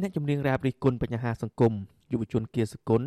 [0.00, 1.72] អ្នកចម្រៀងរ៉ាបរិះគន់បញ្ហាសង្គម
[2.12, 3.02] យុវជនគៀសគុណ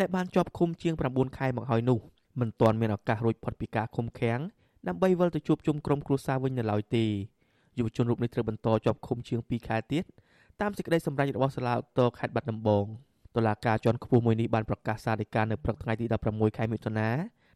[0.00, 1.98] ដែលបានជាប់ឃុំជាង9ខែមកហើយនោះ
[2.40, 4.40] មិនទាន់មានឱកាសរួចផុតពីការឃុំឃាំង
[4.88, 7.04] ដើម្បីវិលទៅជួបជុំក្រុមគ្រួសារវិញនៅឡើយទេ
[7.78, 10.04] យុវជនរូបនេះត្រូវបន្តជាប់ឃុំជាង2ខែទៀត
[10.60, 12.84] តាមសេចក្តីសម្រេចរបស់សាលាឧទ្ធរខេត្តបាត់ដំបង
[13.36, 17.08] តុលាការជាន់ខ្ពស់មួយនេះបានប្រកាសសាលដីកានៅព្រឹកថ្ងៃទី16ខែមិថុនា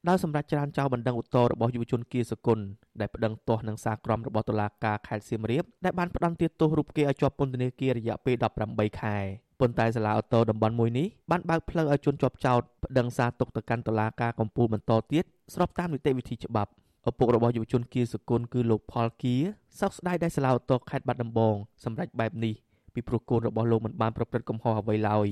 [0.09, 2.59] ដោយសម្រាប់ចរានចោលបណ្ដឹងឧទ្ធររបស់យុវជនគៀសគុណ
[3.01, 8.37] ដែលប្តឹងទាស់នឹងសារក្រមរបស់តុលាការខេត្តសៀមរាបដែលបានផ្តន្ទាទោសរូបគេឲ្យជាប់ពន្ធនាគាររយៈពេល
[8.69, 9.17] 18ខែ
[9.61, 16.71] ប៉ុន្តែសាលាឧទ្ធរតំបន់មួយនេះបានបើកផ្លូវឲ្យជនជាប់ចោតប្តឹងសារទុកទៅកាន់តុលាការកំពូលបន្តទៀតស្របតាមនីតិវិធីច្បាប់
[17.09, 19.35] ឪពុករបស់យុវជនគៀសគុណគឺលោកផលគៀ
[19.81, 22.55] សោកស្ដាយដែលសាលាឧទ្ធរខេត្តបាត់ដំបងសម្រេចបែបនេះ
[22.95, 25.29] ពីព្រោះកូនរបស់លោកមិនបានប្រព្រឹត្តកំហុសអ្វីឡើយ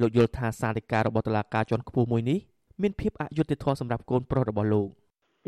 [0.00, 2.38] លោកយល់ថាសាលដីការបស់តុលាការជាន់ខ្ពស់មួយនេះ
[2.82, 4.90] មានភាពអយុត្តិធម៌សម្រាប់កូនប្រុសរបស់លោក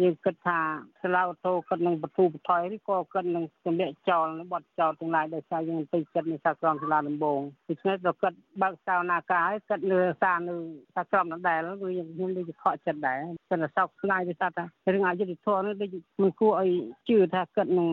[0.02, 0.59] យើងគិតថា
[1.02, 10.55] ស្លាវតោគិតនឹងបទូបថយឬក៏គិតនឹងសម្ភារចោលបត់ចោលទាំងឡាយដោយសារយើងទៅគិតនៅសាក្រមសាលាដំបងដូច្នេះទៅគិតបើកសាវនាការឲ្យគិតលើសារនៅ
[10.95, 15.90] សាក្រមដដែលគឺយើងខ្ញុំដូចខកចិត្តដែរតែសោកស្ដាយដោយសារថារឿងអយុត្តិធម៌នេះដូច
[16.23, 16.71] មិនគួរឲ្យ
[17.09, 17.88] ជឿថាគិតនឹង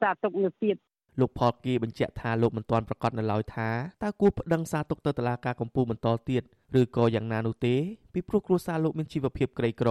[0.00, 0.76] សារទុកនៅទៀត
[1.20, 3.68] លោកផលគីបញ្ជាក់ថាលោកមិនទាន់ប្រកាសនៅឡើយថា
[4.02, 6.42] តើគួរប្តឹងសារទុកទៅតុលាការកំពូលបន្តទៀត
[6.78, 7.74] ឬក៏យ៉ាងណានោះទេ
[8.12, 9.90] ពីព្រោះគ្រួសារលោកមានជីវភាពក្រីក្រ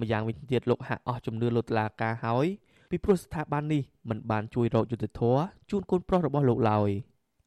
[0.00, 2.46] ម្យ៉ាងវិញទៀតលោកហាក់អស់ជំនឿលើតុលាការហើយ
[2.90, 6.90] ពីព្រោះស្ថាប័ននេះមិនបានជួយរកយុត្តិធម៌ជូនកូនប្រុសរបស់លោកឡើយ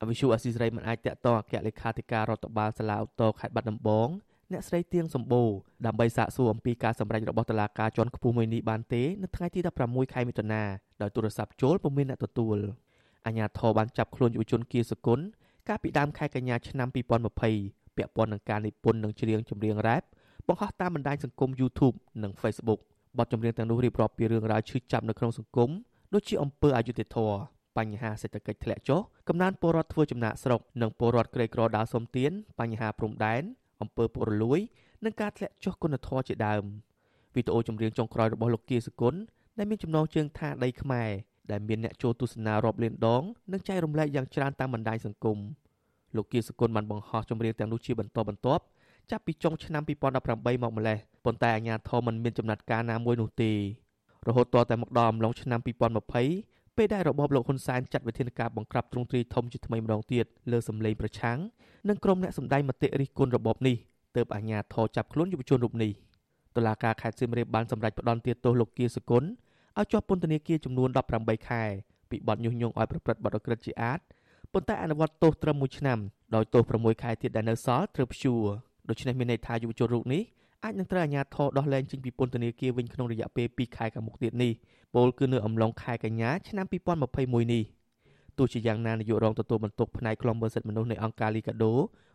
[0.01, 4.09] អវិសុអស៊ីសេរីមិនអាចតាក់ទងអគ្គលេខាធិការរដ្ឋបាលសាលាឧទ្ធរខេត្តបាត់ដំបង
[4.51, 5.49] អ្នកស្រីទៀងសម្បូរ
[5.85, 10.63] ដើម្បីសាកសួរអំពីការសម្រេចរបស់តុលាការជាន់ខ្ពស់មួយនេះបានទេនៅថ្ងៃទី16ខែមិថុនា
[11.01, 12.57] ដោយទូរស័ព្ទចូលពុំមានអ្នកទទួល
[13.25, 15.19] អាជ្ញាធរបានចាប់ខ្លួនយុវជនគៀសគុណ
[15.67, 20.01] កាលពីដើមខែកញ្ញាឆ្នាំ2020 ពាក់ព័ន្ធនឹងការនិពន្ធនិងច្រៀងចម្រៀងរ៉េប
[20.47, 22.79] បង្ហោះតាមបណ្ដាញសង្គម YouTube និង Facebook
[23.17, 25.69] បទចម្រៀងទាំងនោះរៀបរាប់ពីរឿងរ៉ាវឈឺចាប់នៅក្នុងសង្គម
[26.13, 27.37] ដូចជាអំពើអយុត្តិធម៌
[27.77, 33.43] បញ្ហាសេដ្ឋកិច្ចធ្លាក់ចុះកំណើនពលរដ្ឋធ្វើចំណាកស្រុកនិងពលរដ្ឋក្រីក្រដើរសុំទានបញ្ហាព្រំដែន
[33.81, 34.59] អំពើពុករលួយ
[35.05, 36.63] និងការធ្លាក់ចុះគុណធម៌ជាដើម
[37.35, 39.15] វីដេអូចម្រៀងចុងក្រោយរបស់លោកគៀសគុណ
[39.57, 41.09] ដែលមានចំណងជើងថាដីខ្មែរ
[41.51, 45.37] ដែលមានអ្នកចូលទស្សនារាប់លានដងនិងចែករំលែកយ៉ាងច្រើនតាមបណ្ដាញសង្គម
[46.17, 48.63] លោកគៀសគុណបានបង្ហោះចម្រៀងទាំងនោះជាបន្តបន្ទាប់
[49.11, 53.51] ចាប់ពីចុងឆ្នាំ2018មកម្លេះប៉ុន្តែអាជ្ញាធរមិនមានចំណាត់ការណាមួយនោះទេ
[54.27, 55.59] រហូតតតែមកដល់អំឡុងឆ្នាំ
[56.23, 61.37] 2020ពេលដែលរបបលោកហ៊ុនសែនចាត់វិធានការបង្ក្រាបទ្រង់ទ្រាយធំជាថ្មីម្ដងទៀតលើសម្លេងប្រឆាំង
[61.89, 63.75] និងក្រុមអ្នកសម្ដែងមតិរិះគន់របបនេះ
[64.15, 65.91] ទើបអាជ្ញាធរចាប់ខ្លួនយុវជនរូបនេះ
[66.55, 69.23] តុលាការខេត្តសៀមរាបបានសម្រេចផ្តន្ទាទោសលោកគៀសគុណ
[69.77, 70.89] ឲ្យជាប់ពន្ធនាគារចំនួន
[71.19, 71.63] 18ខែ
[72.09, 73.99] ពីបទញុះញង់ឲ្យប្រព្រឹត្តបទអក្រិតជាអាត
[74.53, 75.99] ប៉ុន្តែអនុវត្តទោសត្រឹម1ឆ្នាំ
[76.35, 78.43] ដោយទោស6ខែទៀតដែលនៅសល់ត្រូវព្យួរ
[78.89, 80.21] ដូច្នេះមានន័យថាយុវជនរូបនេះ
[80.63, 84.51] អាចនឹងត្រូវអាជ្ញាធរដោះលែងចេញពីពន្ធនាគារវិញក្នុងរយៈពេល2ខែខាងមុខទៀតនេះ
[84.95, 86.65] ពលគឺនៅអំឡុងខែកញ្ញាឆ្នាំ
[87.09, 87.63] 2021នេះ
[88.37, 91.73] ទោះជាយ៉ាងណានាយករងទទួលបន្ទុកផ្នែកខ្លំមើលសិទ្ធិមនុស្សនៃអង្គការលីកាដូ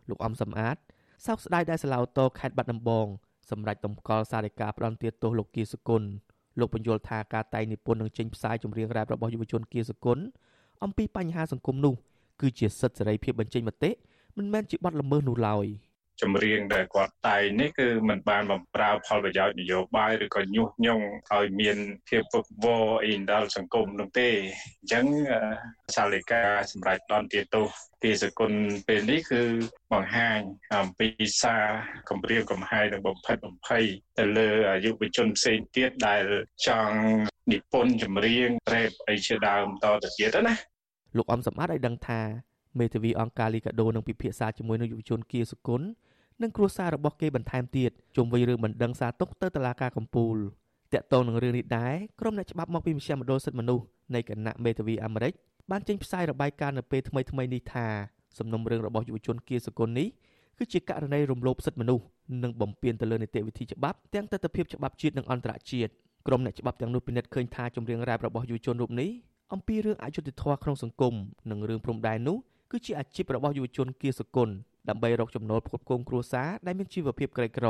[0.09, 0.75] លោកអំសំអាត
[1.25, 3.07] សោកស្ដាយដែលសាឡាវតោខេត្តបាត់ដំបង
[3.49, 6.03] សម្រាប់តម្កល់សារដីកាផ្ដន្ទាទោសលោកគៀសគុណ
[6.59, 10.17] លោកបញ្យល់ថាការតែងនិពន្ធនឹងចេញផ្សាយចម្រៀងរ៉េបរបស់យុវជនគៀសគុណ
[10.83, 11.93] អំពីបញ្ហាសង្គមនោះ
[12.43, 13.91] គឺជាសិទ្ធិសេរីភាពបញ្ចេញមតិ
[14.37, 15.67] មិនមែនជាបទល្មើសនោះឡើយ។
[16.21, 21.77] ចម្រៀងដែលគាត់តែងនេះគឺมันបានបំប្រើផលប្រយោជន៍នយោបាយឬក៏ញុះញង់ឲ្យមាន
[22.07, 24.29] ភាពវឹកវរអីដល់សង្គមនោះទេ
[24.79, 25.05] អញ្ចឹង
[25.95, 27.67] សាលិកាសម្រាប់ដនទាទោស
[28.03, 28.51] គេសគុណ
[28.87, 29.43] ពេលនេះគឺ
[29.91, 30.39] បង្ហាញ
[30.75, 31.07] អំពី
[31.41, 31.65] សារ
[32.09, 33.85] គម្រាមកំហែងនិងបំផិតបំភ័យ
[34.19, 34.49] ទៅលើ
[34.85, 36.25] យុវជនផ្សេងទៀតដែល
[36.67, 36.97] ចង់
[37.51, 40.72] និពន្ធចម្រៀងរ៉េបអីជាដើមតទៅទៀតណា
[41.17, 42.21] លោកអំសម្បត្តិឲ្យដឹងថា
[42.79, 45.87] មេធាវីអង្គការលីកាដូនឹងពិភាក្សាជាមួយនឹងយុវជនគៀសុគន្ធ
[46.41, 50.35] និងគ្រួសាររបស់គេបន្ថែមទៀតជុំវិញរឿងបណ្ដឹងសារទុកទៅតុលាការកំពូល
[50.93, 53.85] តាក់ទងនឹងរឿងនេះដែរក្រុមអ្នកច្បាប់មកពីមជ្ឈមណ្ឌលសិទ្ធិមនុស្ស
[54.15, 55.33] នៃគណៈមេធាវីអាមេរិក
[55.71, 57.87] បានចេញផ្សាយរបាយការណ៍នៅពេលថ្មីៗនេះថា
[58.37, 60.07] សំណុំរឿងរបស់យុវជនគៀសគុណនេះ
[60.57, 62.05] គឺជាករណីរំលោភសិទ្ធិមនុស្ស
[62.43, 65.91] និងបំពានទៅលើនីតិវិធីច្បាប់ទាំងទស្សនវិជ្ជាច្បាប់ជាតិនិងអន្តរជាតិ
[66.27, 69.09] ក្រុមអ្នកច្បាប់ទាំងនោះពិនិត្យឃើញថាចម្រៀងរ៉េបរបស់យុវជនរូបនេះ
[69.53, 71.13] អំពីរឿងអយុត្តិធម៌ក្នុងសង្គម
[71.49, 72.37] និងរឿងព្រំដែននោះ
[72.71, 74.49] គឺជាអាជីពរបស់យុវជនគៀសគុណ
[74.89, 77.67] ដើម្បីរកចំណូលផ្គត់ផ្គង់គ្រួសារដែលមានជីវភាពក្រីក្រ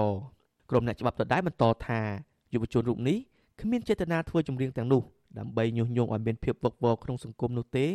[0.69, 2.01] ក្រុមអ្នកច្បាប់ដដែលបន្តថា
[2.53, 3.17] យុវជនរូបនេះ
[3.61, 5.01] គ្មានចេតនាធ្វើចម្រៀងទាំងនោះ
[5.39, 7.87] ដើម្បីញុះញង់ឲ្យមានភាពវឹកវរក្នុងសង្គមនោះទេ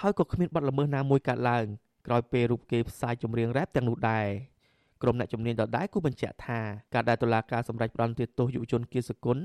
[0.00, 1.64] ហើយក៏គ្មានបទល្មើសណាមួយកើតឡើង
[2.06, 4.26] ក្រោយពេលរូបគេផ្សាយចម្រៀងរ៉េបទាំងនោះដែរ
[5.02, 6.60] ក្រុមអ្នកជំនាញដដែលគូបញ្ជាក់ថា
[6.94, 9.38] ការដែលតុលាការសម្រេចផ្តន្ទាទោសយុវជនគៀសគុណ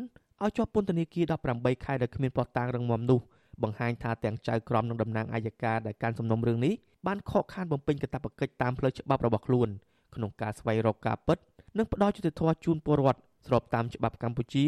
[0.44, 1.26] ឲ្យជាប់ពន្ធនាគារ
[1.56, 3.20] 18ខែដោយគ្មានភស្តុតាងរឹងមាំនោះ
[3.64, 6.74] បង្ហាញថាទាំងចៅក្រមនិងតំណាងអាយកាដែលកាន់សំណុំរឿងនេះ
[7.08, 9.70] បានខកខានបំពេញកាតព្វកិច្ចតាមផ្លូវច្បាប់របស់ខ្លួន
[10.16, 11.38] ក្នុងការស្វែងរកការពិត
[11.78, 14.66] និងផ្ដល់យុត្តិធម៌ជូនពលរដ្ឋស្របតាមច្បាប់កម្ពុជា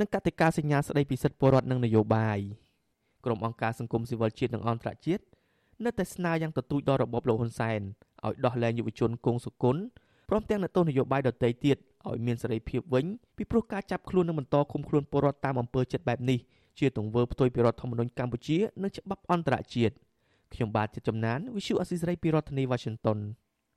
[0.00, 2.38] និងកតិកាសញ្ញាស្តីពីសិទ្ធិពលរដ្ឋនិងនយោបាយ
[3.24, 5.24] ក្រុមអង្គការសង្គមស៊ីវិលជាតិនិងអន្តរជាតិ
[5.84, 7.80] នៅតែស្នើយ៉ាងទទូចដល់របបលោកហ៊ុនសែន
[8.26, 9.82] ឲ្យដោះលែងយុវជនគង់សុគន្ធ
[10.28, 11.76] ព្រមទាំងអ្នកទោសនយោបាយដទៃទៀត
[12.08, 13.06] ឲ្យមានសេរីភាពវិញ
[13.36, 16.38] ពីព្រោះការចាប់ខ្លួននិងបន្តឃុំខ្លួនពលរដ្ឋតាមអំពើចិត្តបែបនេះ
[16.80, 19.94] ជាទង្វើផ្ទុយពីរដ្ឋធម្មនុញ្ញកម្ពុជា និងច្បាប់អន្តរជាតិ
[20.54, 23.18] ខ្ញុំបាទជាចំណាន Visual Assisray ពីរដ្ឋធានី Washington